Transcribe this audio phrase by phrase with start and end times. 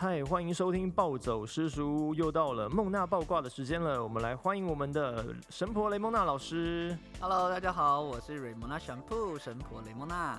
[0.00, 4.00] 嗨，欢迎收听暴走师叔，又到了梦娜爆挂的时间了。
[4.00, 6.96] 我们来欢迎我们的神婆雷蒙娜老师。
[7.20, 10.38] Hello，大家好，我是雷蒙娜神铺神婆雷蒙娜。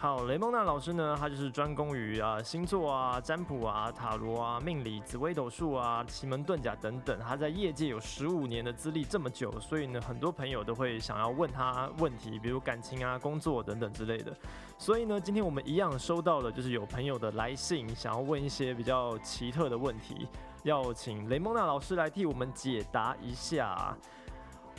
[0.00, 7.18] 好，雷蒙娜老师呢，他就是专攻于啊星座啊、占卜啊、塔罗啊、命理、紫微斗数啊、奇门遁甲等等。
[7.18, 14.32] 他在业界有十五年的资历，这么久，所以呢，很多朋友都会想要问他问题，比如感情啊、工作等等之类的。
[14.78, 20.28] 所以呢，今天我们一样收到了，就是有朋友的来信，想要问一些比较奇特的问题，
[20.62, 23.98] 要请雷蒙娜老师来替我们解答一下。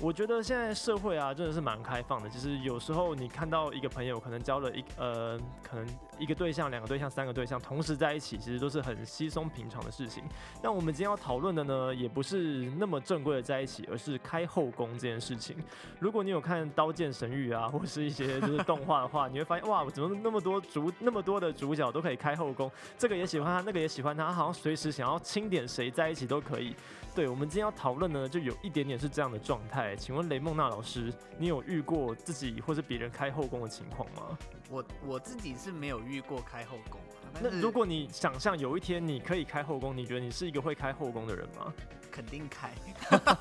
[0.02, 2.30] 我觉得现在社会啊，真的是蛮开放的。
[2.30, 5.86] 其实有时候你看到一个朋友，可能交了一呃，可能
[6.20, 10.24] 一个对象、两个对象、三个对象同时在一起，其实都是很稀松平常的事情。
[10.62, 15.56] 但我们今天要讨论的呢，也不是那么正规的在一起，而是开后宫这件事情。
[16.00, 22.70] 如果你有看《刀剑神域》啊，或是一些就是动画的话， 你会发现哇，我怎么那么多主那么多的主角都可以开后宫？
[22.98, 26.76] 这个也喜欢他，那个也喜欢他，好像随时想要清点谁在一起都可以。
[27.16, 29.96] 对，我们今天要讨论呢，就有一点点是这样的状态。
[29.96, 34.38] 请问雷梦娜老师，你有遇过自己或是别人开后宫的情况吗？
[34.70, 41.74] 我我自己是没有过开后宫啊，但是那如果你想象有一天你可以开后宫，你觉得你是一个会开后宫的人吗？
[42.12, 42.74] 肯定开，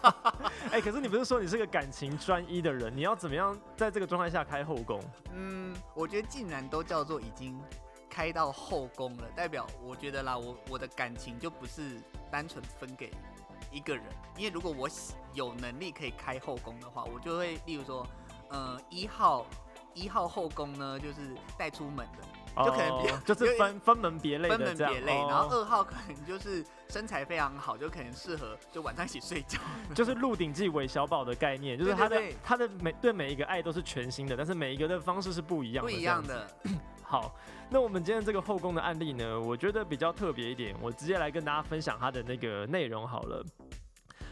[0.70, 5.00] 哎、可是你不是说你是个感情专一的人，你要怎么样在这个状态下开后宫？
[5.33, 7.58] 嗯，我觉得竟然都叫做已经
[8.11, 11.98] 开到后宫了，代表我觉得啦，我我的感情就不是
[12.30, 13.11] 单纯分给
[13.72, 14.05] 一个人，
[14.36, 14.89] 因为如果我
[15.33, 18.06] 有能力可以开后宫的话，我就会例如说，
[18.50, 19.46] 呃，一号
[19.94, 22.19] 一号后宫呢，就是带出门的。
[22.64, 29.59] 就可能比较哦就是分分门别类的分门别类，然后哦二号可能就是身材非常好，就可能适合就晚上一起睡觉。
[29.95, 36.27] 就是《鹿鼎记》韦小宝的概念，就是他的他的每对每一个爱都是全新的，但是每一个的方式是不一样的，不一样。
[36.27, 36.48] 的，
[37.03, 37.34] 好，
[37.70, 43.45] 那我们今天这个后宫的案例呢，我觉得比较特别一点，我直接来跟大家分享它的那个内容好了。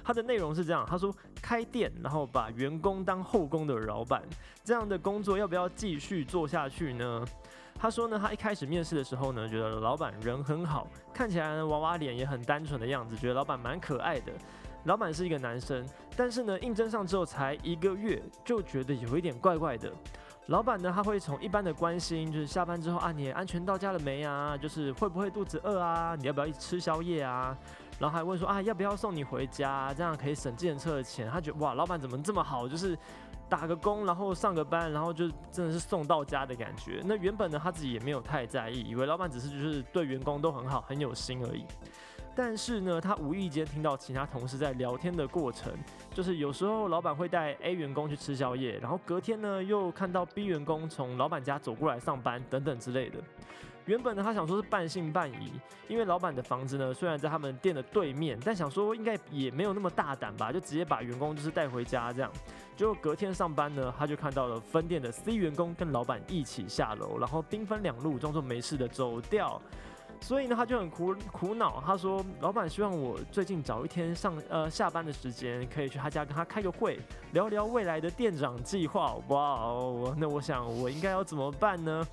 [0.04, 4.22] 它的内容是这样，他说开店，然后把员工当后宫的老板，
[4.62, 7.26] 这样的工作要不要继续做下去呢？
[7.78, 14.32] 他说呢，他一开始面试的时候呢，觉得老板人很好，看起来呢娃娃脸也很单纯的样子，觉得老板蛮可爱的。
[14.84, 15.84] 老板是一个男生，
[16.16, 19.92] 但是呢，应征上之后才一个月，就觉得有一点怪怪的。
[20.46, 24.56] 老板呢，他会从一般的关心，就是下班之后啊，你安全到家了没啊？
[24.56, 26.14] 就是会不会肚子饿啊？
[26.14, 27.56] 你要不要一起吃宵夜啊？
[27.98, 29.92] 然后还问说啊，要不要送你回家？
[29.94, 31.28] 这样可以省计程车的钱。
[31.28, 32.68] 他觉得哇，老板怎么这么好？
[32.68, 32.96] 就是
[33.48, 37.00] 打个工，然后上个班，然后就真的是送到家的感觉。
[37.04, 41.64] 那原本呢，他自己也没有太在意，以为老板只是就是对员工都很好，很有心而已。
[42.34, 45.72] 但是呢，他无意间听到其他同事在聊天的过程，
[46.12, 53.18] 就是有时候老板会带 A 员工去吃宵夜，然后隔天呢又看到 B 员工从老板家走过来上班等等之类的。
[53.86, 55.52] 原本呢，他想说是半信半疑，
[55.88, 62.30] 因为老板的房子呢虽然在他们店的对面，但想说应该也没有那么大胆吧，就直接把员工就是带回家这样。
[62.76, 69.60] 结果隔天上班呢，他就看到了分店的 C 员工跟老板一起下楼，然后兵分两路，装作没事的走掉。
[70.20, 71.80] 所以呢，他就很苦苦恼。
[71.84, 76.98] 他说：“老板希望我最近找一天上呃下班的时间，可以去他家跟他开个会，
[77.32, 82.06] 聊聊未来的店长计划。”哇哦，那我想我应该要怎么办呢？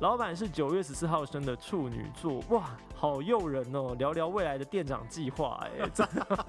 [0.00, 3.94] 老板是九月十四号生的处女座，哇，好诱人哦！
[3.98, 6.46] 聊聊未来的店长计划，哎，真 的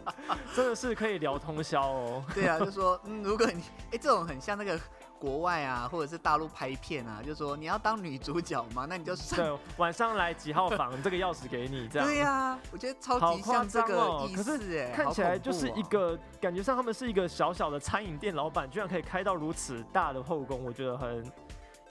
[0.56, 2.24] 真的是可以聊通宵哦。
[2.34, 4.80] 对啊，就说嗯，如果你哎、这种很像那个
[5.20, 9.38] 国外啊，或者是大陆拍片啊，就说你要当女主角嘛，那你就上。
[9.38, 12.08] 对，晚上来几号房，这个钥匙给你，这样。
[12.08, 21.30] 对呀、我觉得超好级像这个意可是思哎，看起来就是一个感觉上他们是一个小小的餐饮店老板，居然可以开到如此大的后宫，我觉得很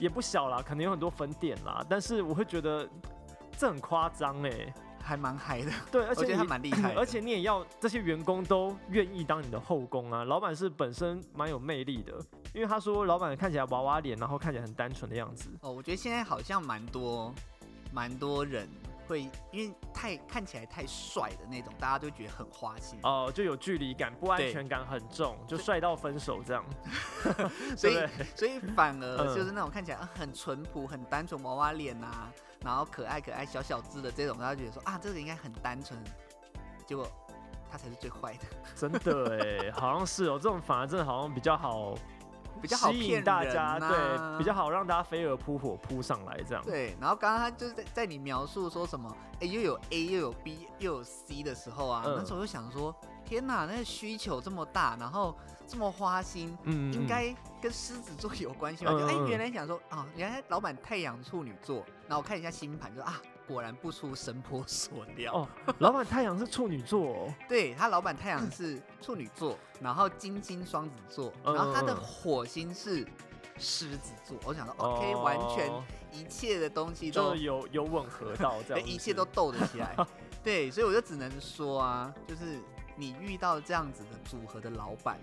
[0.01, 2.89] 也不小啦，可能有很多粉点啦，但是我会觉得
[3.55, 12.13] 这很夸张哎，还蛮嗨的， 对，而且他蛮厉害， 而且你也要这些员工都愿意当你的后宫啊，老板是本身蛮有魅力的，
[12.51, 17.31] 因为他说老板看起来娃娃脸，然后看起来很单纯的样子，哦，我觉得现在好像蛮多
[17.93, 18.67] 蛮多人
[19.11, 26.63] 会因为太看起来太帅的那种，大家都觉得很花心，哦、就有距离感，不安全感很重，就帅到分手这样，
[27.75, 29.35] 所以 所以反而嗯。
[29.35, 32.07] 就是那种看起来啊很淳朴、很单纯娃娃脸呐，
[32.63, 36.01] 然后可爱可爱、小小只的这种，大家觉得说啊这个应该很单纯，
[36.85, 37.05] 结果
[37.69, 39.37] 他才是最坏的，真的
[39.67, 41.93] 哎，好像是哦，这种反而真的好像比较好，
[42.61, 46.63] 比较好吸骗引大家，对，比较好让大家飞蛾扑火扑上来这样。
[46.63, 46.95] 对。
[46.99, 55.35] 然后刚刚他就是在在你描述说什么，哎又有 A 又有 B 又有 C 的时候啊，嗯那时候就想说，天哪，那个需求这么大，然后
[55.67, 58.91] 这么花心，嗯应该跟狮子座有关系吧？
[58.93, 65.33] 嗯就哎、原来想说啊，原来老板太阳处女座，然后我看一下星盘，就啊，果然不出神婆所料。
[65.33, 65.47] 哦，
[65.79, 73.05] 老板太阳是处女座、哦， 对他老板太阳是处女座，然后金星双子座，嗯然后他的火星是
[73.57, 74.37] 狮子座。
[74.45, 75.71] 我想说，OK，、哦完全
[76.11, 79.95] 一切的东西都有有吻合到这， 样，一切都斗得起来。
[80.43, 82.59] 对，所以我就只能说啊，就是
[82.95, 85.19] 你遇到这样子的组合的老板，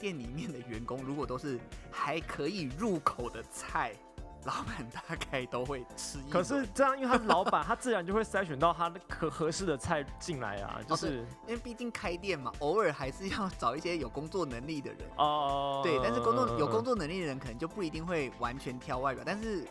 [0.00, 1.58] 店里面的员工如果都是
[1.90, 3.94] 还可以入口的菜，
[4.44, 6.30] 老板大概都会吃一。
[6.30, 15.00] 可是这样，因为他是老板，他自然就会筛选到他可合适的菜进来啊，就是因为毕竟开店嘛，偶尔还是要找一些有工作能力的人。
[15.16, 19.66] 哦，对，但是工作有工，作能力的人可能就不一定会完全挑外表，但是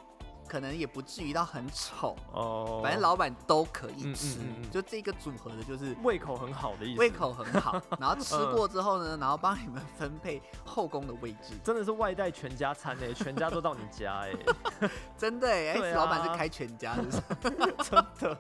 [0.54, 2.16] 可能也不至于到很丑。
[2.32, 14.38] 哦，反正老板都可以吃，嗯嗯就这个组合的就是胃口很好的意思，胃口很好， 然后吃嗯过之后呢，然后帮你们分配后宫的位置，真的是外带全家餐诶，全家都到你家诶，
[15.18, 17.04] 真的哎，老板啊是开全家的，
[17.82, 18.38] 真的，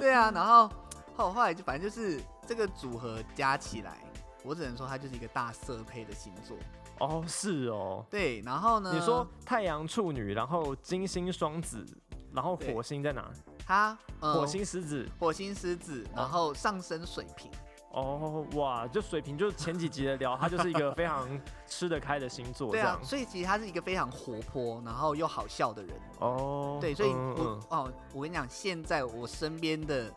[0.00, 0.70] 对啊，然后
[1.18, 3.98] 后后来就反正就是这个组合加起来，
[4.42, 6.56] 我只能说它就是一个大色配的星座。
[6.98, 8.04] 哦，是哦。
[8.10, 8.92] 对，然后呢？
[8.92, 11.84] 你说太阳处女，然后金星双子，
[12.32, 13.30] 然后火星在哪？
[13.66, 15.08] 它呃火星狮子。
[15.18, 17.50] 火星狮子，然后上升水瓶，
[17.90, 21.28] 哦，哇，就水瓶，就是前几集的聊，它就是一个非常
[21.66, 22.98] 吃得开的星座，对啊。
[23.02, 26.00] 所以其实他是一个非常活泼，然后又好笑的人。
[26.20, 30.12] 哦，对，所以嗯我、嗯哦，我跟你讲，现在我身边的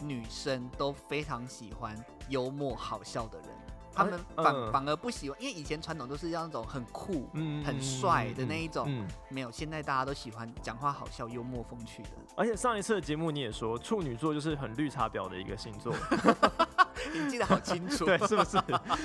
[0.00, 1.96] 女生都非常喜欢
[2.28, 3.48] 幽默好笑的人，
[3.92, 12.08] 她们嗯反、嗯反而不喜欢，因为以前传统都是要那种很酷、嗯很帅的那一种，嗯，没有，现在大家都喜欢讲话好笑、幽默风趣的。
[12.36, 15.94] 而且上一次的节目你也说，处女座就是很绿茶婊的一个星座，
[17.12, 18.04] 你记得好清楚。
[18.06, 18.58] 对，是不是？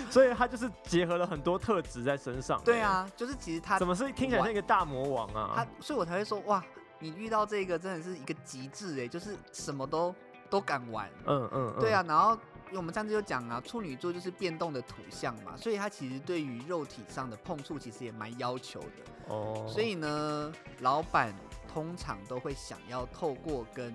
[0.09, 2.61] 所以他就是结合了很多特质在身上。
[2.63, 6.63] 对，啊，就是其实他怎么是听起来像一个大魔王啊他啊？，所以我才会说哇，
[6.99, 10.13] 你遇到这个真的是一个极致哎，就是什么都
[10.49, 11.09] 都敢玩。
[11.25, 12.37] 嗯嗯嗯，对啊，然后
[12.77, 18.87] 我们上次就讲啊，处女座就是变动的土象嘛，所以他其实对于肉体上的碰触其实也蛮要求的。
[19.29, 21.33] 哦，所以呢，老板
[21.71, 23.93] 通常都会想要透过跟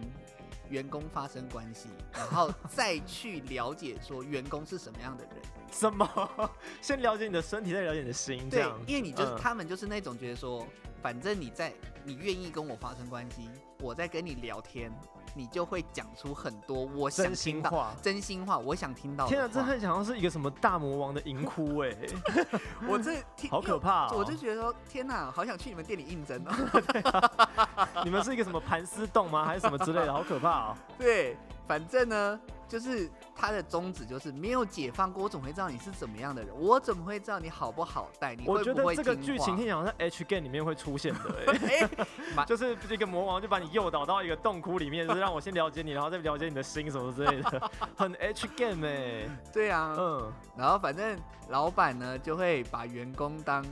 [0.69, 5.35] 员工发生关系，然后 再去了解说员工是什么样的人。
[5.73, 6.51] 什么？
[6.83, 8.65] 先了解你的身体，再了解你的心，对，。
[8.87, 10.67] 因为你就是、嗯他们就是那种觉得说，
[11.01, 11.73] 反正你在
[12.03, 13.49] 你愿意跟我发生关系，
[13.81, 14.93] 我在跟你聊天，
[15.35, 17.95] 你就会讲出很多我想真听到心话。
[18.03, 19.53] 真心话，我想听到天啊，话。
[19.55, 21.95] 这很想要是一个什么大魔王的淫窟哎，
[22.89, 23.17] 我这
[23.49, 24.17] 好可怕哦！
[24.17, 27.91] 我就觉得说，天哪，好想去你们店里应征哦。
[28.05, 29.45] 你们是一个什么盘丝洞吗？
[29.45, 30.13] 还是什么之类的？
[30.13, 30.77] 好可怕哦！
[30.99, 31.37] 对，
[31.67, 32.41] 反正呢，
[32.71, 36.55] 就是他的宗旨就是没有解放过，我怎么会知道你是怎么样的人？
[36.57, 38.37] 我怎么会知道你好不好带？
[38.37, 41.21] 你我会不会觉得这个剧情听起来好像 H game 里面会出现的
[41.51, 41.91] 哎，
[42.37, 51.19] 哎，就是一个魔王就把你诱导到一个洞窟里面，就是让我先了解你，然后再了解你的心什么之类的， 很 H game 哎，对啊，嗯，然后反正
[51.49, 53.67] 老板呢就会把员工当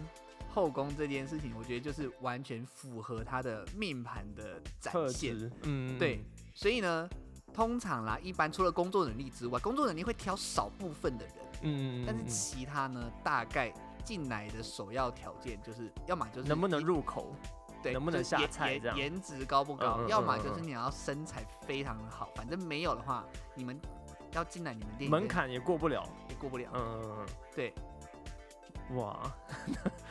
[0.52, 5.36] 后宫这件事情，我觉得就是完全符合他的命盘的展现。
[5.62, 6.20] 嗯，对，
[6.52, 7.08] 所以呢，
[7.58, 13.74] 通常啦，一般除了工作能力之外，工作能力会挑少部分的人，嗯，嗯，但是嗯其他呢，大概
[14.04, 17.34] 进来的首要条件就是，要么就是能不能入口？
[17.82, 20.06] 对，能不能下菜这样颜值高不高？
[20.06, 23.24] 要么就是你要身材非常的好，反正没有的话，
[23.56, 23.76] 你们
[24.34, 26.70] 要进来你们店门槛也过不了，也过不了。
[26.74, 27.74] 嗯，对，
[28.94, 29.30] 哇，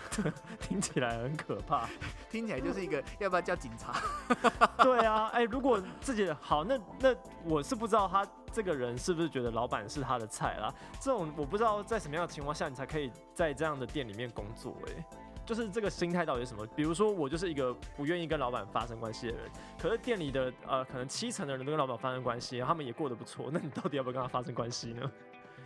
[0.60, 1.88] 听起来很可怕。
[2.30, 3.96] 听起来就是一个要不要叫警察？
[4.84, 10.74] 对啊，哎、如果自己好，那那我是不知道他这个人是不是觉得老板是他的菜啦。
[11.00, 15.06] 这种我不知道在什么样的情况下你才可以在这样的店里面工作、哎，
[15.46, 16.66] 就是这个心态到底是什么？
[16.76, 19.50] 比如说我就是一个不愿意跟老板发生关系的人，
[19.82, 25.12] 可是店里的呃可能七成的人都跟老板发生关系，他们也过得不错，那你到底要不要跟他发生关系呢？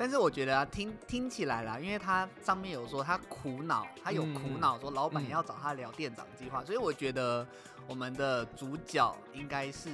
[0.01, 7.45] 但是我觉得啊，听听起来啦，因为他上面有说他苦恼，他有苦嗯恼说老板嗯要找他聊店长计划，所以我觉得
[7.85, 9.91] 我们的主角应该是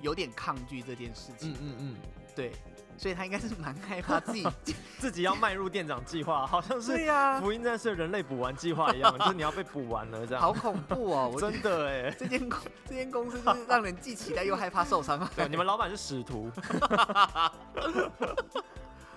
[0.00, 1.96] 有点抗拒这件事情，嗯嗯，
[2.34, 2.50] 对，
[2.96, 4.46] 所以他应该是蛮害怕自己，
[4.98, 10.42] 自己要迈入店长计划，好像是对呀、福音战士的人类补完计划一样， 就是你要被补完了这样。
[10.42, 11.30] 好恐怖哦！
[11.32, 12.10] 我觉得真的哎。
[12.18, 15.28] 这间公这间公司就是让人既期待又害怕受伤。
[15.36, 16.50] 对，你们老板是使徒，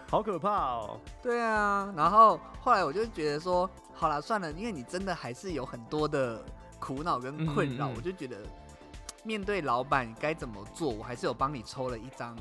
[0.09, 0.99] 好可怕哦。
[1.21, 6.43] 对啊，然后后来我就觉得说，好了，算了，因为你真的还是有很多的
[6.79, 8.37] 苦恼跟困扰，嗯嗯嗯我就觉得
[9.23, 12.35] 面对老板该怎么做，我还是有帮你抽了一张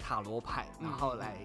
[0.00, 1.36] 塔罗牌，嗯然后来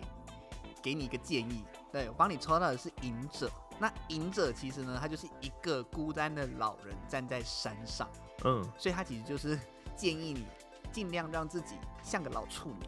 [0.81, 1.63] 给你一个建议。
[1.91, 8.09] 对我帮你抽到的是隐者，那隐者其实呢，他就是一个孤单的老人站在山上，
[8.43, 8.63] 嗯。
[8.77, 9.59] 所以他其实就是
[9.95, 10.45] 建议你
[10.91, 12.85] 尽量让自己像个老处女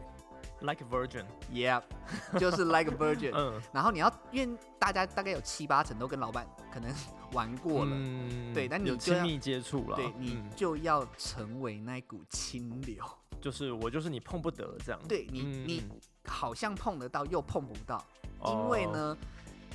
[0.60, 1.82] ，like a Virgin，Yeah，
[2.38, 3.32] 就是 like a virgin。
[3.36, 6.92] 嗯，然后你要，因为大家大概有七八成都跟老板可能
[7.32, 10.50] 玩过了，嗯对但你有亲密接触了，对你嗯。
[10.56, 13.04] 就要成为那股清流。
[13.40, 15.64] 就是我就是你碰不得这样，对你，嗯。
[15.66, 15.84] 你
[16.26, 18.04] 好像碰得到又碰不到，
[18.40, 18.50] 哦。
[18.52, 19.16] 因为呢，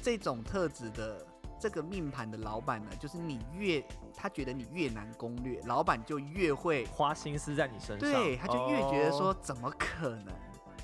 [0.02, 1.26] 这种特质的
[1.60, 3.82] 这个命盘的老板呢，就是你越
[4.14, 9.38] 他觉得你越难攻略，老板就越会，花心思在你身上，对，他就越觉得说哦。
[9.42, 10.34] 怎么可能，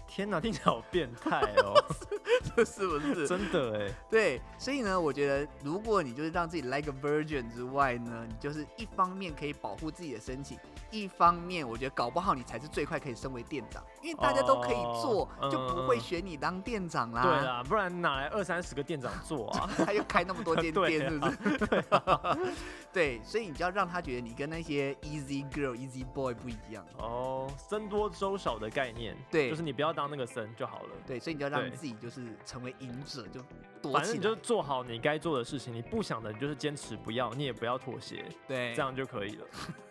[0.10, 1.74] 天哪，听起来好变态哦，
[2.56, 3.28] 这是不是？
[3.28, 10.58] 真的哎，对，所以呢，我觉得如果你就是让自己 like a virgin 之外呢，你就是一方面可以保护自己的身体，
[10.92, 17.22] 一方面我觉得搞不好你才是最快可以升为店长，因为大家都可以做，哦就不会选你当店长啦。
[17.22, 19.70] 对啦，不然哪来二三十个店长做啊？
[19.86, 22.54] 他又开那么多间店，是不啊是？
[22.92, 26.84] 对，所以你就要让他觉得你跟那些 easy girl、easy boy 不一样。
[26.98, 30.90] 哦，僧多粥少的概念，对就是你不要当那个僧就好了。
[31.06, 33.40] 对，所以你就要让对自己就是成为赢者，就
[33.82, 34.36] 躲反正你就。
[34.40, 39.46] 做好你该做的事情，你不想的你就是坚持不要，你也不要妥协，对，这样就可以了。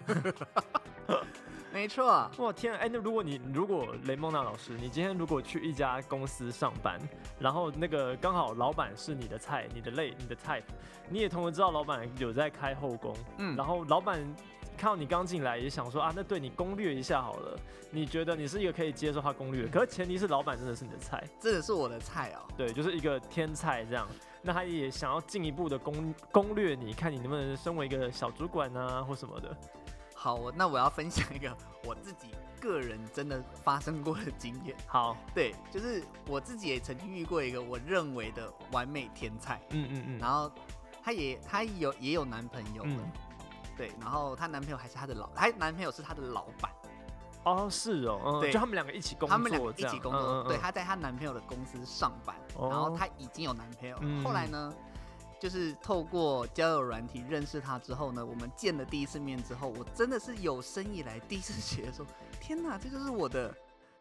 [1.73, 2.29] 没错。
[2.39, 6.99] 我天啊，哎、那如果你如果雷蒙娜老师，你今天如果去一家公司上班，
[7.39, 10.63] 然后那个刚好老板是你的菜，你的类，你的 type，
[11.09, 14.19] 你也同时知道老板有在开后宫，嗯然后老板
[14.77, 17.59] 看到你刚进来，也想说啊，那对你攻略一下好了。
[17.91, 22.41] 你觉得你是一个可以接受他攻略的，可是前提是老板真的是你的菜，真的是我的菜哦。
[22.57, 24.07] 对，就是一个天菜这样。
[24.43, 29.57] 那他也想要进一步的攻攻略你，看你能不能身为一个小主管啊或什么的。
[30.21, 34.77] 好，我那我要分享一个我自己个人真的发生过的经验。
[34.85, 40.51] 好，对，就是我自己也曾经遇过一个我认为的完美天才，嗯嗯嗯，然后
[41.05, 43.13] 她也她有也有男朋友了，嗯，
[43.77, 46.69] 对，然后她男朋友还是她的老，她男朋友是她的老板，
[47.45, 50.49] 哦是哦，嗯，对就他们两个一起工作，他们两个一起工作，嗯嗯嗯。
[50.49, 52.69] 对，她在她男朋友的公司上班，哦。
[52.69, 54.25] 然后她已经有男朋友，嗯。
[54.25, 54.75] 后来呢？
[55.41, 62.05] 就是透过交友软体认识他之后呢，我们见了第一次面之后，我真的是有生以来第一次觉得说，
[62.41, 63.55] 天哪，这就是我的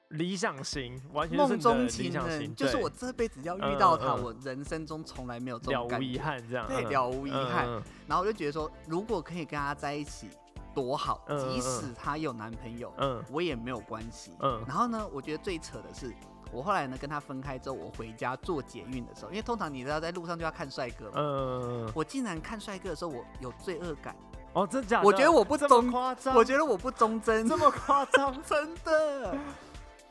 [0.10, 6.08] 理想型，完全是梦中情人，就是我这辈子要遇到他，嗯嗯我人生中从来没有这了无种感觉。
[6.08, 7.68] 遗憾这样，对，嗯了无遗憾。
[7.68, 10.30] 嗯然后我就觉得说，如果可以跟他在一起，
[10.74, 14.32] 多好，即使他有男朋友，嗯我也没有关系。
[14.40, 16.14] 嗯然后呢，我觉得最扯的是，
[16.52, 24.16] 我后来呢跟他分开之后，我回家坐捷运的时候，因为通常你知道在路上就要看帅哥嘛，嗯，我竟然看帅哥的时候，我有罪恶感，
[24.54, 25.06] 哦，真假的？
[25.06, 25.92] 我觉得我不这忠
[26.34, 29.38] 我觉得我不忠贞，这么夸张， 真的。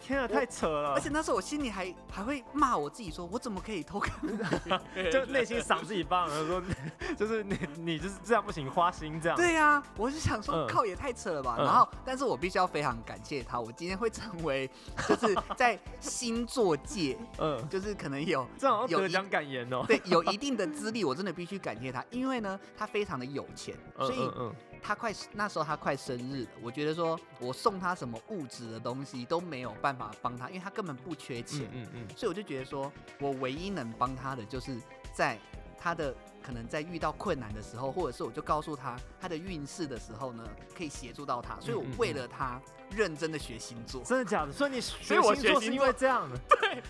[0.06, 0.94] 天啊，太扯了！
[0.94, 4.14] 而且那时候我心里还还会骂我自己，说我怎么可以偷看？
[5.10, 6.62] 就内心赏自己巴掌，说
[7.18, 9.36] 就是你你就是这样不行，花心这样。
[9.36, 11.56] 对呀、我是想说，嗯靠，也太扯了吧。
[11.58, 14.70] 嗯然后，但是我必须要非常感谢他，我今天会成为
[15.08, 19.84] 就是在星座界， 嗯，就是可能有这好像有一得奖感言哦。
[19.88, 24.54] 对有一定的资历，我真的必须感谢他，因为呢，他非常的有钱，嗯所以嗯嗯，
[24.87, 31.69] 他快那时候他快生日了，我觉得说我送他什么物质的东西都没有办法帮他，因为他根本不缺钱。
[31.73, 34.81] 嗯嗯所以我就觉得说，我唯一能帮他的，就是
[35.12, 35.37] 在
[35.76, 41.59] 他的可能在遇到困难的时候，或者是我就告诉他他的运势的时候呢，可以协助到他。
[41.59, 44.05] 所以我为了他认真的学星座。
[44.05, 44.52] 真的假的？
[44.52, 46.38] 所以你学以我星座是因为这样的？
[46.61, 46.83] 对，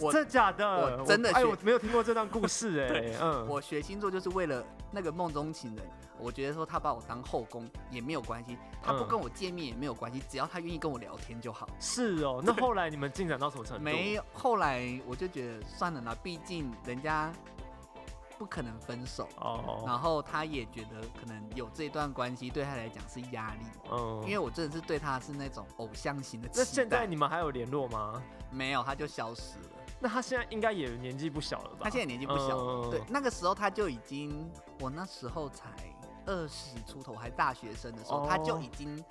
[0.00, 0.98] 我真的假的？
[0.98, 3.18] 我真的哎，我没有听过这段故事 哎。
[3.20, 5.84] 嗯，我学星座就是为了那个梦中情人，
[6.18, 11.68] 我觉得说他把我当后宫也没有关系，他不嗯跟我见面也没有关系，只要他愿意跟我聊天就好。
[11.78, 12.40] 是哦。
[12.44, 13.82] 那后来你们进展到什么程度？
[13.82, 17.32] 没有，后来我就觉得算了啦，毕竟人家
[18.38, 19.28] 不可能分手。
[19.36, 26.48] 哦，然后他也觉得可能有这段关系对他来讲是压力，嗯因为我真的是对他是那种偶像型的。
[26.54, 28.22] 那现在你们还有联络吗？
[28.50, 29.69] 没有，他就消失了。
[30.00, 31.80] 那他现在应该也年纪不小了吧？
[31.82, 35.68] 他现在年纪不小了，嗯对，那个时候他就已经，我那时候才
[36.26, 39.04] 二十出头，还大学生的时候，哦他就已经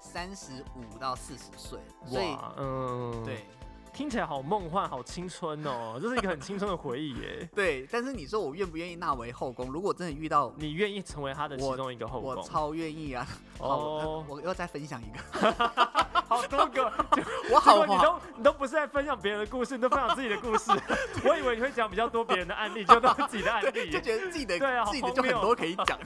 [0.00, 3.44] 三十五到四十岁，所以，嗯，对。
[3.92, 7.48] 听起来好梦幻，好青春哦，这是一个很青春的回忆耶。
[7.56, 9.72] 对，但是你说我愿不愿意纳为后宫？
[9.72, 12.36] 如果真的遇到，你愿意成为他的其中一个后宫？
[12.36, 13.26] 我超愿意啊！
[13.58, 15.24] 好，我又再分享一个，
[16.28, 16.92] 好多个，
[17.52, 20.70] 我好你，都你都不是在分享别人的故事，你都分享自己的故事。
[21.24, 25.98] 我以为你会讲比较多别人的案例，就都是自己的案例 就，觉得自己的对啊自己的就很多可以讲。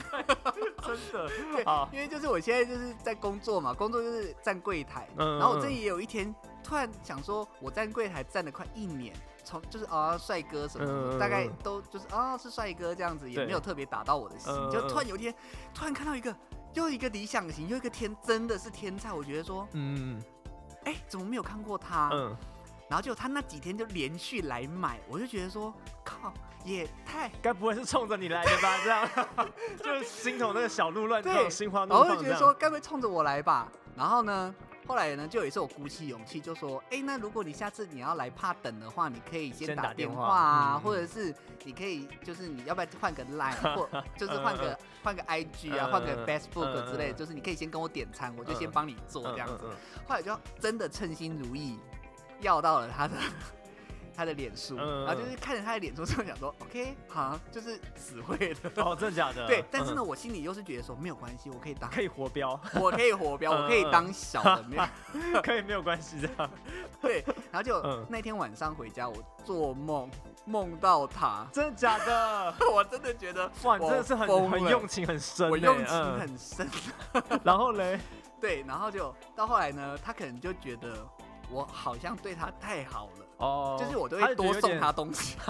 [0.83, 15.33] 真的对，因为就是我现在就是在工作嘛，工作就是站柜台，嗯然后我这里也有一天突然想说，我站柜台站了快一年，从就是啊帅哥什么什么，嗯大概都就是啊是帅哥这样子，也没有特别打到我的心，就突然有一天
[15.73, 16.35] 突然看到一个
[16.73, 19.11] 又一个理想型，又一个天，真的是天才。
[19.11, 20.21] 我觉得说，嗯
[20.85, 22.09] 哎、怎么没有看过他？
[22.13, 22.35] 嗯，
[22.89, 25.73] 然后就他那几天就连续来买，我就觉得说，
[26.03, 26.33] 靠，
[26.65, 27.29] 也太……
[27.41, 28.77] 该不会是冲着你来的吧？
[28.83, 29.09] 这样
[29.83, 32.17] 就是心头那个小鹿乱对撞，心花怒放这样。
[32.17, 33.71] 就觉得说，该不会冲着我来吧？
[33.95, 34.53] 然后呢，
[34.91, 40.27] 后来呢，就有一次我鼓起勇气就说，哎、那如果你下次你要来怕等的话，你可以先先打电话。
[40.27, 40.81] 话啊，嗯。
[40.81, 41.33] 或者是
[41.63, 49.63] 你可以就是你要不要换个 Line 或就是换个换个 IG 啊，嗯换个嗯 Facebook 之类就是你可以先跟我点餐，我就先嗯帮你做嗯这样子。
[50.05, 51.79] 后来就真的称心如意，
[52.41, 53.13] 要到了他的
[54.21, 58.69] 他的脸书，嗯然后就是看着他的脸书，就想说，OK，好，就是死会的。
[58.83, 59.47] 哦，真的假的？
[59.47, 64.77] 对，但是呢，嗯，我心里又是觉得说没有关系，我可以当，可以活标，我可以活标，我可以当小的，没
[65.33, 66.49] 有 可以没有关系这样。
[67.01, 67.23] 对。
[67.51, 70.07] 然后就嗯那天晚上回家，我做梦
[70.45, 72.53] 梦到他，真的假的？
[72.71, 76.69] 我真的觉得哇，你真的是很很用情很深，我用情嗯很深。
[77.43, 77.99] 然后嘞，
[78.39, 81.03] 对，然后就到后来呢，他可能就觉得
[81.49, 83.20] 我好像对他太好了。
[83.41, 85.35] 哦，就是我都会多送他东西，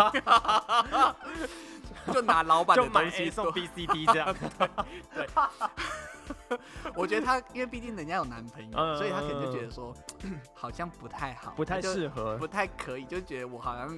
[2.12, 3.51] 就拿老板的东西送。
[3.51, 4.33] B C D 这样。
[5.13, 5.27] 对
[6.95, 9.93] 我觉得他，因为毕竟人家有男朋友，嗯所以他可能就觉得说，
[10.55, 12.48] 好像不太好，不太适合不。
[12.48, 13.98] 太可以，就觉得我好像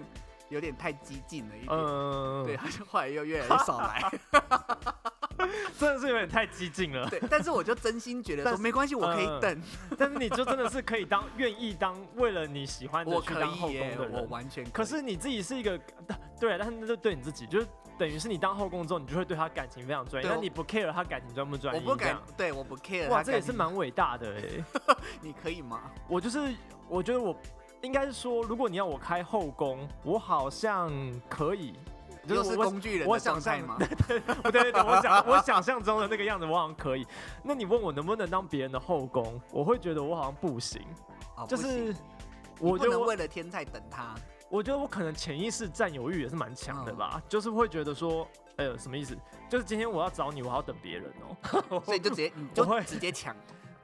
[0.49, 1.71] 有点太激进了一点。
[1.71, 4.11] 嗯，对，，他就后来又越来越少来。
[5.79, 7.07] 真的是有点太激进了。
[7.09, 9.61] 对，但是我就真心觉得说，是没关系，我可以嗯等，
[9.97, 14.21] 但是你就真的是可以当愿意当为了你喜欢的我可去当后以耶宫的，人。
[14.21, 15.77] 我完全可以是你自己是一个，
[16.39, 17.67] 对，但是那就对你自己，就是
[17.97, 24.95] 等于是你当后宫之后，你就会对他感情非常专一，对我但你不 care 他感情专不专一，我不敢对，我不 care 哇，他这也是蛮伟大的哎。
[25.21, 25.81] 你可以吗？
[26.07, 26.53] 我就是，
[26.87, 27.35] 我觉得我
[27.81, 30.91] 应该是说，如果你要我开后宫，我好像
[31.29, 31.73] 可以，
[32.27, 33.87] 就是工具人的我想象状态吗？
[34.51, 37.05] 对对对，我想我想象中的那个样子，我好像可以。
[37.43, 40.81] 那你问我能不能当别人的后宫，我会觉得我好像不行，
[41.47, 41.93] 就是
[42.59, 44.15] 我不能我觉得我为了天菜等他。
[44.49, 49.17] 我觉得我可能潜意识占有欲也是蛮强的吧，就是会觉得说，呃，什么意思？
[49.49, 53.35] 就是今天我要找你，我还要等别人哦、所以就直接 你就会直接抢，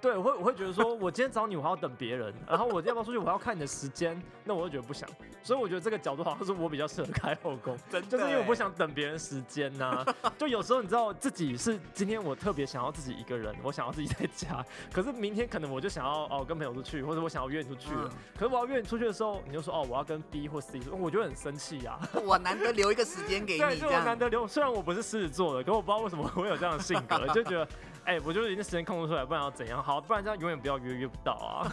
[0.02, 5.10] 对，我会我会觉得说，我今天找你，我还要等别人，然后我要不要出去，我还要看你的时间，那我就觉得不想。
[5.42, 10.06] 所以我觉得这个角度好像是我比较适合开后宫，真就是因为我不欸想等别人时间呐、
[10.38, 18.10] 就有时候你知道自己是今天我特别想要自己一个人，我想要自己在家，可是明天可能我就想要哦跟朋友出去，或者我想要约你出去了。
[18.12, 24.48] 嗯可是我要约你出去的时候，你就说哦我要跟 B 或 C，我就会很生气呀、我难得留一个时间给对，你，就我难得留。
[24.48, 27.68] 虽然我不是狮子座的，可我不知道为什么我会有这样的性格，就觉得，
[28.10, 29.84] 哎、我就是一定时间空不出来，不然要怎样？
[29.84, 31.72] 好，不然这样永远不要约，约不到啊。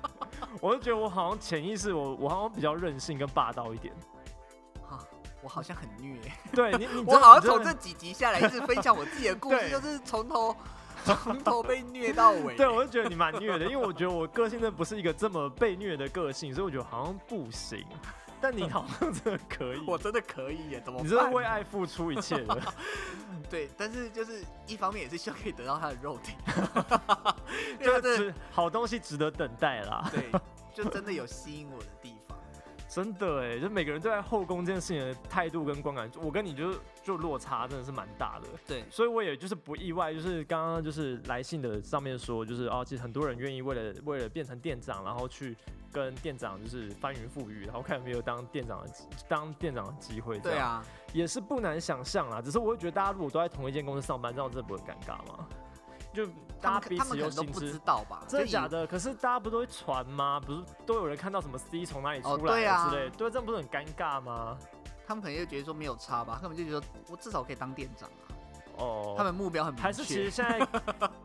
[0.60, 3.94] 我就觉得我好像潜意识，我我好像比较任性跟霸道一点。
[4.86, 5.00] 啊
[5.42, 6.20] 我好像很虐，
[6.52, 10.54] 对你，你 我好像从这几集下来一直分享我自己的故事，就是从头
[11.02, 12.54] 从头被虐到尾。
[12.56, 17.82] 对，我就觉得你蛮虐的，因为我觉得我个性真的不是一个这么被虐的个性，所以我觉得好像不行。
[18.40, 21.30] 但你好像真的可以，我真的可以耶，怎么你真的？
[21.30, 22.60] 为爱付出一切的。
[23.50, 26.34] 对，但是就是一方面也是希望可以得到他的肉体，
[27.80, 30.08] 因就是好东西值得等待啦。
[30.12, 30.30] 对，
[30.72, 32.09] 就真的有吸引我的地方。
[32.90, 36.74] 真的哎，就每个人对待后宫这件事情的态度跟观感，我跟你就
[37.04, 38.48] 就落差真的是蛮大的。
[38.66, 45.56] 对，所以我也就是不意外，就是刚刚就是来信的上面说，就是哦，其实很多人愿意为了为了变成店长，然后去
[45.92, 48.90] 跟店长就是翻云覆雨，然后看有没有当店长的
[49.28, 50.40] 当店长的机会。
[50.40, 52.42] 对，啊，也是不难想象啦。
[52.42, 55.46] 只是我会觉得大家如果都在同一间公司上班，这样真的不会很尴尬吗？
[56.12, 56.26] 就
[56.60, 58.22] 大家彼此们可能都不知知道吧？
[58.28, 58.86] 真的假的？
[58.86, 60.40] 可是大家不都会传吗？
[60.40, 63.10] 不是都有人看到什么 C 从哪里哦出来对啊之类？
[63.10, 64.56] 对，这样不是很尴尬吗？
[65.06, 68.22] 他们可能就觉得说没有差吧，他们就觉得我至少可以当店长啊。
[68.78, 69.82] 哦，他们目标很明确。
[69.82, 70.64] 还是其实现在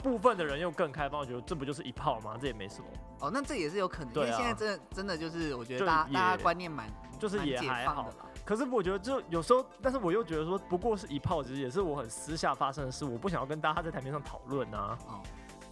[0.04, 2.36] 部分的人又更开放，我觉得这不就是一炮吗？
[2.40, 2.88] 这也没什么，
[3.22, 6.88] 哦，那这也是有可能，因为现在真的真的就是我觉得大家大家观念蛮
[7.20, 8.10] 就是也还好。
[8.46, 14.96] 可是我觉得就有时候，但是我又觉得说，不过是一炮，其实也是我很私下发生的事，我不想要跟大家在台面上讨论啊。
[15.08, 15.20] 哦，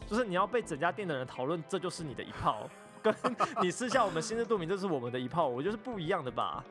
[0.08, 2.68] 就是你要被整家店的人讨论，这就是你的一炮，
[3.02, 3.16] 跟
[3.62, 6.66] 你私下我们心知肚明，这是我们的一炮，我觉得是不一样的吧。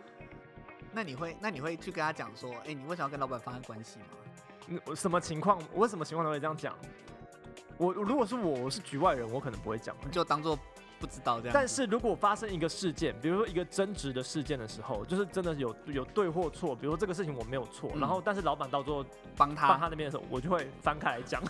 [0.92, 3.98] 那你会那你会去跟他讲说，哎、你为什么要跟老板发生关系
[4.84, 5.58] 我什么情况？
[5.72, 6.76] 我什么情况都会这样讲？
[7.78, 9.96] 我如果是我，我是局外人，我可能不会讲。
[10.04, 10.58] 你就当做
[11.02, 11.52] 不知道这样。
[11.52, 19.04] 但是如果发生一个事件，比如说一个争执的事件的时候，就是真的有有对或错，比如说这个事情我没有错，嗯然后但是老板到最后
[19.36, 21.42] 帮放他，他那边的时候，我就会翻开来讲，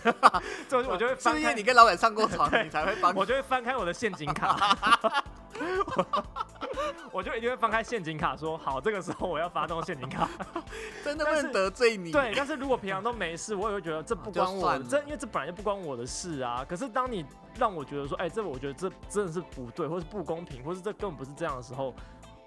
[0.67, 3.13] 就 我就会翻开是因为，你跟老板上过床， 你才会帮？
[3.13, 4.75] 我就会翻开我的陷阱卡，
[7.11, 10.27] 我就一定会翻开陷阱卡，说好，这个时候我要发动陷阱卡。
[11.03, 12.11] 真的不能得罪你。
[12.11, 16.65] 对，但是如果平常都没事，我也会觉得这不关我 这因为这本来就不关我的事啊。
[16.67, 17.25] 可是当你
[17.57, 21.93] 让我觉得说，哎、这我觉得这真的是不对，或是不公平，或是这根本不是这样的时候，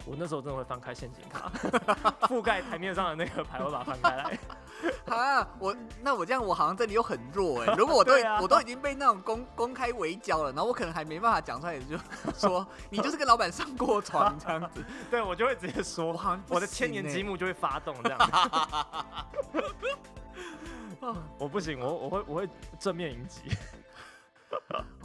[0.07, 1.51] 我那时候真的会翻开陷阱卡，
[2.29, 4.39] 覆盖台面上的那个牌，我把它翻开来。
[5.15, 11.99] 啊，我那我这样我好像真的又很弱哎、如果我都、 我都已经被那种公公开围剿了，然后我可能还没办法讲出来，就
[12.39, 18.19] 说你就是跟老板上过床这样子，对我就会直接我说，好像不我的千年积木就会发动这样。
[21.39, 23.41] 我不行，我我会我会正面迎击。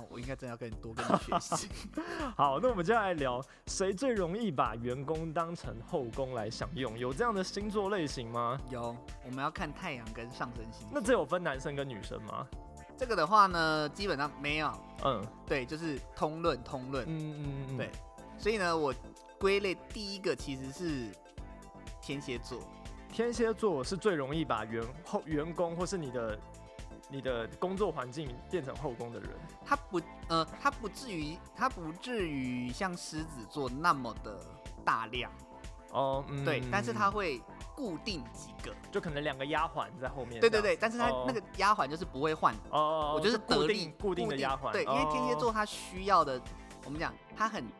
[0.01, 1.69] 哦，我应该真的要跟你多跟你学习。
[2.35, 6.97] 好，那我们接下来聊谁最容易把员工当成后宫来享用？
[6.97, 8.59] 有这样的星座类型吗？
[8.69, 10.89] 有，我们要看太阳跟上升星座。
[10.93, 12.47] 那这有分男生跟女生吗？
[12.97, 14.71] 这个的话呢，基本上没有，
[15.03, 17.05] 嗯对，就是通论通论。
[17.07, 17.89] 嗯嗯嗯，对
[18.37, 18.93] 所以呢，我
[19.39, 21.11] 归类第一个其实是
[22.01, 22.59] 天蝎座。
[23.09, 26.39] 天蝎座是最容易把员后员工或是你的
[27.11, 29.29] 你的工作环境变成后宫的人。
[29.65, 34.39] 他不，呃，他不至于，他不至于像狮子座那么的
[34.85, 35.29] 大量，
[35.91, 37.41] 哦，嗯对，但是他会
[37.75, 40.39] 固定几个，就可能两个丫鬟在后面。
[40.39, 44.71] 对对对，但是他哦那个丫鬟就是不会换，哦，我就是固得力定固定的丫鬟。
[44.71, 46.41] 对，因为天蝎哦座他需要的，
[46.85, 47.73] 我们讲他很注，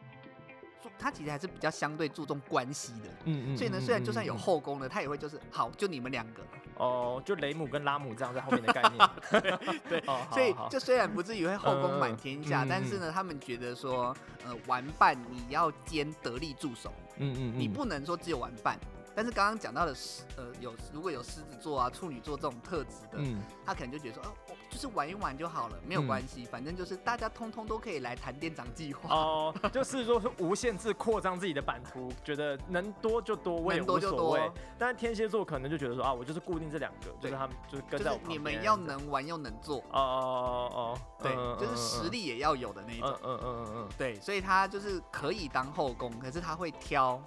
[0.98, 3.10] 他其实还是比较相对注重关系的。
[3.26, 6.42] 嗯嗯，所以呢，嗯虽然就算有后宫了，他也会就是好，就你们两个。
[6.78, 9.10] 哦，就雷姆跟拉姆这样在后面的概念。
[9.88, 18.80] 对哦，所以就虽然不至于会后宫满天下，但是呢，他们觉得说，呃，玩伴你要兼得力助手，嗯嗯嗯，你不能说只有玩伴。
[19.14, 29.14] 但是刚刚讲到的狮，呃，有如果有狮子座啊、处女座这种特质的，嗯他可能就觉得说，哦，我就是玩一玩就好了，没有嗯关系，反正就是大家通通都可以来谈店长计划。
[29.14, 34.54] 哦，就是说是无限制扩张自己的版图，觉得能多就多，我也能多就无所谓多。
[34.80, 43.10] 但是天蝎座可能就觉得说啊，我就是固定这两个，就是他们就是跟就是在我旁你们要能玩又能做，哦哦哦哦，对，嗯就是实，力也要有的那一种。
[43.10, 47.22] 嗯嗯嗯嗯嗯嗯，对，所以他就是可以当后宫，可是他会挑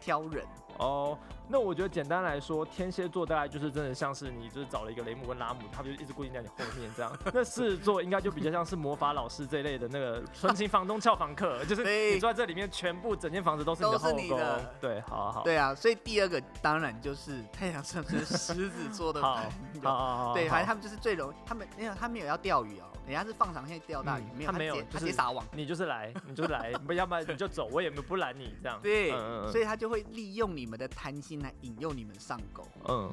[0.00, 0.46] 挑人。
[0.78, 1.18] 哦，
[1.50, 7.12] 那我觉得简单来说，天蝎座大概就是真的像是你就是找了一个雷姆跟拉姆，他们就一直固定在你后面这样。
[7.34, 14.74] 那狮子座应该就比较像是魔法老师这一类的那个 纯情房东俏房客，就是你住在这里面，全部整间房子都是你的都是后宫你的。
[14.80, 20.32] 对，好好好，对啊，所以第二个当然就是太阳上升狮子座的好朋友。
[20.34, 25.44] 对，反正他们就是最容易，他们没有，他们有要钓鱼哦，人家是放长线钓大鱼，没有，嗯他没有直接他直接撒网。
[25.52, 28.80] 你就是来，你就来， 不要不然你就走，我也不拦你这样。
[28.82, 29.10] 对，
[29.50, 32.66] 所以他就会利用你们的贪心来引诱你们上钩。
[32.88, 33.12] 嗯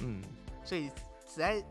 [0.00, 0.22] 嗯，
[0.64, 0.88] 所以
[1.28, 1.62] 实在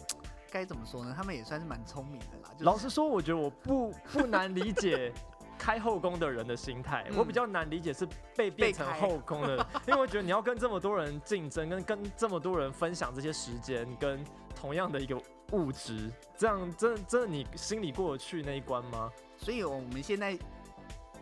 [0.52, 1.14] 该怎么说呢？
[1.16, 2.50] 他们也算是蛮聪明的啦。
[2.54, 5.14] 就是、老实说，我觉得我不不难理解。
[5.60, 14.26] 开后宫的人的心态，嗯我比较难理解是被变成后宫的， 因为我觉得你要跟这么多人竞争，跟跟这么多人分享这些时间，跟
[14.56, 15.16] 同样的一个
[15.52, 19.12] 物质，这样真的真的你心里过得去那一关吗？
[19.38, 20.38] 所以我们现在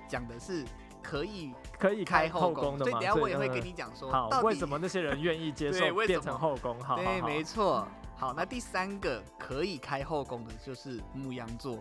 [0.08, 0.66] 讲的是
[1.02, 2.90] 可以可以开后后宫，的嘛？
[2.90, 6.80] 所以等下我也会嗯跟你讲说，好，到底为什么那些人愿意接受变成后宫？
[6.82, 7.88] 好，对，好没错。
[8.18, 11.80] 好，那第三个可以开后宫的就是母羊座。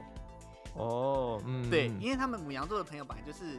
[0.75, 3.59] 哦，嗯，对，因为他们母羊座的朋友本来就是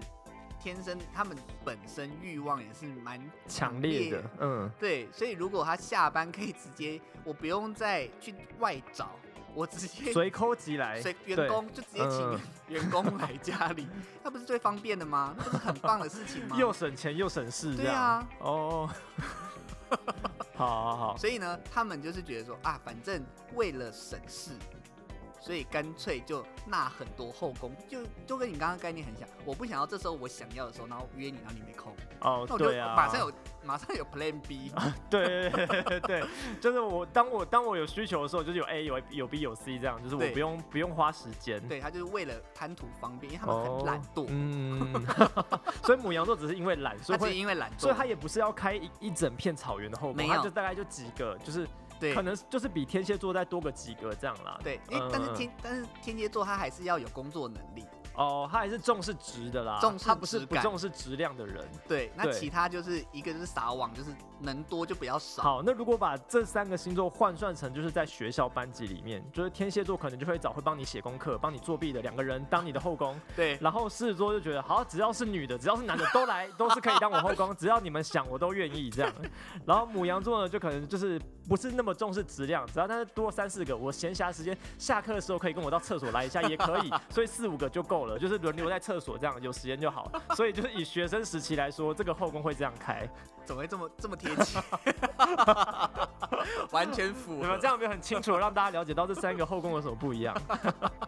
[0.61, 9.11] 天生，他们本身欲望也是蛮强烈的，嗯，对，所以如果他下班可以直接，我不用再去外找，
[9.53, 12.39] 我直接 随抠即来， 随员工就直接请
[12.75, 13.87] 员工来家里，
[14.23, 15.33] 那不是最方便的吗？
[15.37, 16.57] 那不是很棒的事情吗？
[16.59, 18.89] 又省钱又省事，对啊，哦，
[20.55, 23.23] 好好好，所以呢，他们就是觉得说啊，反正
[23.55, 24.51] 为了省事，
[25.39, 29.27] 所以干脆就纳很多后宫，就就跟你刚刚概念很像。
[29.45, 33.31] 我不想要这时候我想要的时候，然后约你，然后你没空，哦那，我就马上有
[33.63, 34.71] 马上有 Plan B。
[35.09, 35.99] 对对对对。
[36.09, 36.23] 对，
[36.59, 41.59] 就是我当我当我有需求的时候，就是有 A 有有 B 有 C 这样，就是我不用不用花时间。
[41.67, 45.05] 对他就是为了贪图方便，因为他们很懒惰，嗯，
[45.83, 51.67] 所以母羊座只是因为懒，所以会，因为懒惰，所以他也不是要开一一整片草原的后宫，他就大概就几个，就是
[51.99, 52.13] 对。
[52.13, 54.59] 可能就是比天蝎座再多个几格这样啦。
[54.63, 55.35] 对，因为但是嗯。
[55.35, 57.85] 天但是天蝎座他还是要有工作能力，
[58.15, 61.67] 哦，他还是重视值的啦，重视他不是不重视质量的人。
[61.87, 79.13] 对，那其他就是一个就是撒网，就是能多就不要少，好，那如果把这三个星座换算成就是在学校班级里面，就是天蝎座可能就会找会帮你写功课、帮你作弊的两个人当你的后宫，对，然后狮子座就觉得好，只要是女的，只要是男的都来，都是可以当我后宫， 只要你们想，我都愿意这样。
[79.65, 90.11] 然后母羊座呢，就可能就是不是那么重视质量，只要但是多三四个，我闲暇时间下课的时候可以跟我到厕所来一下也可以， 所以四五个就够够了，就是轮流在厕所这样，有时间就好。
[90.35, 93.09] 所以就是以学生时期来说，这个后宫会这样开，
[93.49, 94.61] 怎么会这么这么贴切？
[96.69, 97.41] 完全符合。
[97.41, 100.39] 你们这样没有很清楚地让大家了解到这三个后宫有什么不一样？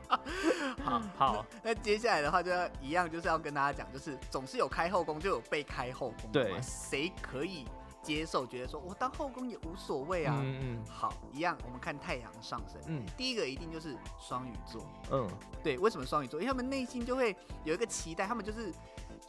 [0.84, 7.68] 好好，那接下来的话就要一样，就是要跟大家讲，就是总是有开后宫就有被开后宫，对谁可以
[8.02, 8.44] 接受？
[8.48, 10.40] 觉得说我当后宫也无所谓啊。
[10.42, 14.84] 嗯嗯好，一样，我们看太阳上升，嗯第一个一定就是双鱼座。
[15.12, 15.30] 嗯
[15.62, 16.40] 对，为什么双鱼座？
[16.42, 18.74] 因为他们内心就会有一个期待，他们就是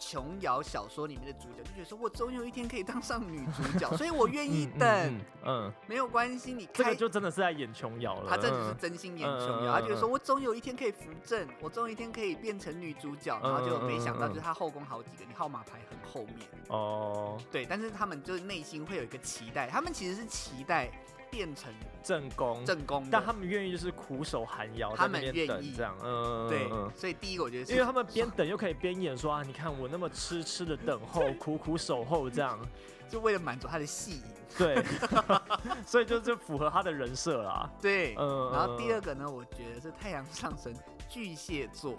[0.04, 8.28] 琼瑶小说里面的主角，就觉得说我总有一天可以当上女主角， 所以我愿意嗯等，嗯嗯，没有关系，你开这个就真的是在演琼瑶了。
[8.28, 20.90] 他这只是嗯真心演琼瑶，他觉得说嗯我总有一天可以扶正，我总有一天可以变成女主角，然后就没想到就是他后宫好几个，你号码牌很后面，哦，对，但是他们就是内心会有一个期待，他们其实是期待
[21.32, 25.46] 变成正宫，正宫，但他们愿意就是苦守寒窑，他们愿意。
[25.46, 32.58] 等这样，嗯，对嗯，所以第一个我觉得是因为他们边等又可以边演说啊，你看我那么痴痴的等候，苦苦守候这样，
[33.08, 34.22] 就为了满足他的戏瘾，
[34.58, 34.84] 对，
[35.86, 37.70] 所以就就符合他的人设啦。
[37.80, 40.70] 对，嗯，然后第二嗯个呢，我觉得是太阳上升
[41.08, 41.96] 巨蟹座，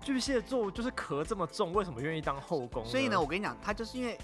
[0.00, 2.84] 巨蟹座就是壳这么重，为什么愿意当后宫？
[2.84, 4.16] 所以呢，，我跟你讲，他就是因为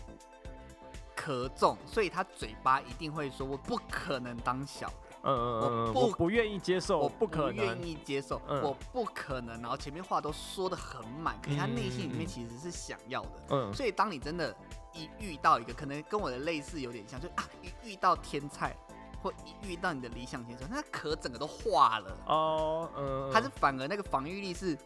[1.19, 4.95] 壳重，所以他嘴巴一定会说我不可能当小的。
[5.25, 9.61] 嗯嗯嗯，我不我不愿意接受，我不可能愿能，意接受，嗯我不可能。
[9.61, 13.31] 然后前面话都说的很满，可是他内心里面其实是想要的。
[13.51, 14.55] 嗯所以当你真的
[14.95, 18.77] 一遇到一个可能跟我的类似有点像，就啊一遇到天菜，
[19.21, 24.79] 或一遇到你的理想型的时候，那壳整个都化了，哦，嗯，他是反而那个防御力是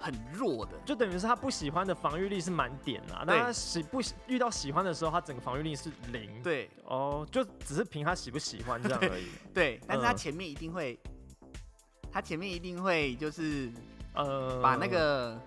[0.00, 0.72] 很弱的。
[0.84, 9.28] 就等于是他不喜欢的防御力是满点啊，那他喜不喜遇到喜欢的时候，他整个防御力是零。，对哦，就只是凭他喜不喜欢这样而已。
[9.52, 10.98] 对，但是他嗯前面一定会，
[12.10, 13.70] 他前面一定会就是
[14.14, 15.40] 呃，把那个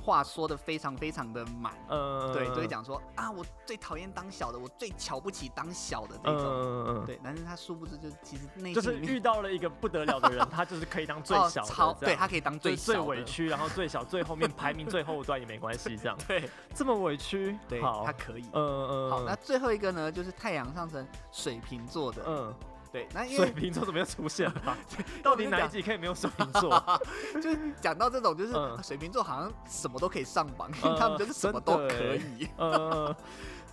[0.00, 1.72] 话说的非常非常的满。
[1.88, 6.46] 嗯，对，就会讲说啊，我最讨厌当小的，我最瞧不起当小的这嗯，种。
[6.46, 7.04] 嗯嗯。
[7.06, 16.16] 对，但是他殊不知，就是其实内就是遇到了一个不得了的人，他就是可以当最 哦小的，超对他可以当最最最委屈，然后最小最后面排名最后段也没关系，这样。
[16.26, 16.48] 对。
[16.74, 18.44] 这么委屈，对，他，可以。
[18.52, 22.22] 嗯嗯，好，那最后一个呢，就是太阳上升水瓶座的。
[22.26, 22.54] 嗯，
[22.92, 24.76] 对，那因水瓶座怎么又出现了？
[25.22, 27.00] 到底哪一集可以没有水瓶座？
[27.40, 32.48] 就是讲到这种，就是嗯水瓶座好像什么都可以上榜，因为呃他们就是什么都可欸以。
[32.58, 33.14] 嗯，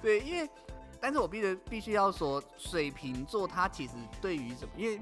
[0.01, 0.49] 对，因为，
[1.01, 5.01] 但是我必须必须要说，水瓶座他其实对于什么，因为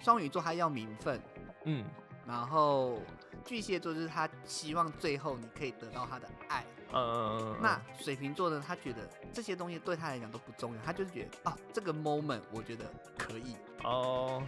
[0.00, 1.20] 双鱼座他要名分，
[1.64, 1.84] 嗯，
[2.26, 3.00] 然后
[3.48, 6.62] 巨蟹座就是他希望最后你可以得到他的爱。
[6.92, 12.84] 嗯，那水瓶座呢，他觉得这些东西对他来讲都不重要，他就是觉得啊，这个 moment 我觉得
[13.16, 14.42] 可以，哦，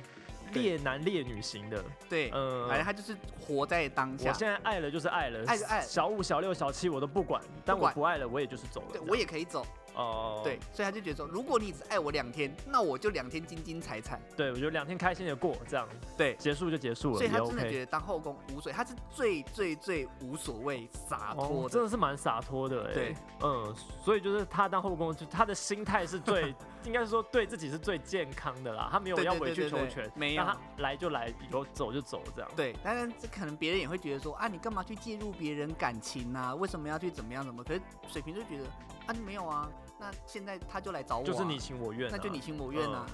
[0.53, 4.31] 烈男烈女型的，对，嗯，反正他就是活在当下。
[4.31, 4.35] 我。
[4.35, 8.89] 现在爱了就是爱了，爱就爱小五、小六、小七我都不管，但我不爱了，我也就是走了。
[8.93, 9.67] 对，我也可以走，
[10.01, 15.87] 哦，对，所以他就觉得说，如果你只爱我两天，那我就两天精精彩彩，对，我觉得两天开心的过，这样
[16.17, 17.81] 对，结束就结束了，所以他真的觉。
[17.81, 22.93] 得当后宫无所谓，他是最最最无所谓洒哦脱，的，真的是蛮洒脱的哎。
[22.93, 28.89] 对，嗯，所以就是他当后宫，就他的心态是最， 应该是说对自己是最健康的啦。
[28.93, 32.51] 他没有要委曲求全，没有让他来就来，有走就走这样。
[32.57, 36.55] 对，当然这可能别人也会觉得说啊，你干嘛去介入别人感情啊？
[36.55, 37.65] 为什么要去怎么样怎么？
[37.65, 38.65] 可是水瓶就觉得
[39.07, 39.69] 啊，没有啊，
[40.01, 43.07] 那现在他就来找我、啊，就是你情我愿啊，那就你情我愿啊，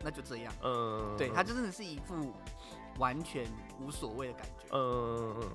[0.00, 0.52] 那就这样。
[0.62, 2.34] 嗯，对他就真的是一副
[2.98, 3.46] 完全
[3.80, 4.66] 无所谓的感觉。
[4.72, 5.50] 嗯嗯，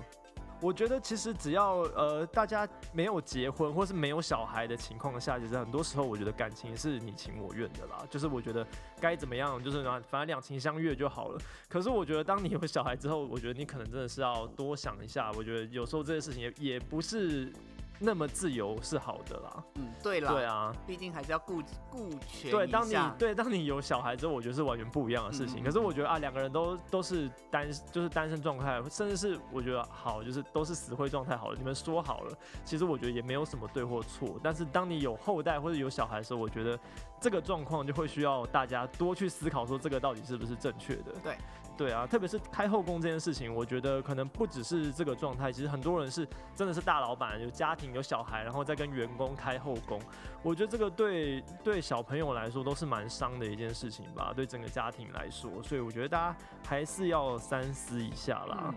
[0.60, 8.04] 我觉得其实只要呃大家没有结婚或是没有小孩的情况下，其实很多时候我觉得感情是你情我愿的啦。
[8.10, 8.66] 就是我觉得
[9.00, 11.40] 该怎么样，就是呢，反正两情相悦就好了。
[11.68, 15.30] 可是我觉得当你有小孩之后，我觉得你可能真的是要多想一下。
[15.36, 17.52] 我觉得有时候这些事情也也不是
[18.00, 19.64] 那么自由是好的啦。
[19.74, 25.62] 嗯，对啦，对啊，毕竟还是要顾顾全对，当你对当你有小孩之后，我觉得是完全不一样的事情。
[25.62, 31.56] 嗯可是我觉得啊，两个人都都是单就是单身状态，甚至是我觉得好，就是都是死灰状态好了。
[31.56, 34.40] 你们说好了，其实我觉得也没有什么对或错。
[34.42, 36.78] 但是当你有后代或者有小孩的时候，我觉得
[37.20, 41.12] 这个状况就会需要大家多去思考，说这个到底是不是正确的。
[41.22, 41.36] 对。
[41.80, 49.98] 对啊，特别是开后宫这件事情，我觉得可能不只是这个状态，其实很多人是真的是大老板，有家庭有小孩，然后再跟员工开后宫。
[50.42, 56.36] 我觉得这个对对小朋友来说都是蛮伤的一件事情吧，对整个家庭来说，所以我觉得大家
[56.68, 58.74] 还是要三思一下啦。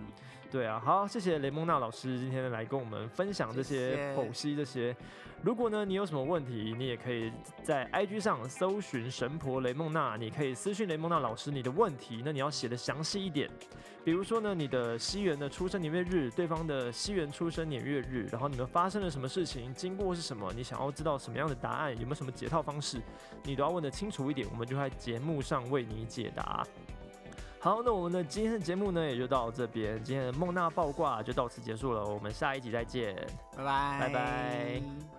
[0.54, 4.96] 对啊，好，谢谢雷蒙娜老师今天来跟我们分享这些剖析这些。
[5.42, 7.32] 如果呢你有什么问题，你也可以
[7.64, 13.50] 在 IG 上搜寻神婆雷蒙娜，你可以私讯雷蒙娜老师你的问题，那你要写的详细一点。
[14.06, 23.02] 比如说呢，你的西元的出生年月日，对方的西元出生年月日，然后你们发生了什么事情，经过是什么，你想要知道什么样的答案，有没有什么解套方式，
[23.42, 26.64] 你都要问的清楚一点，我们就在节目上为你解答。
[27.64, 33.16] 好，那我们的今天的节目呢，也就到这边，今天的梦娜爆挂就到此结束了，我们下一集再见。
[33.56, 35.13] 拜拜，拜拜。